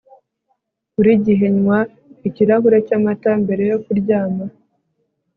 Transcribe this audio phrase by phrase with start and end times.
[0.95, 1.79] Buri gihe nywa
[2.27, 4.45] ikirahuri cyamata mbere yo kuryama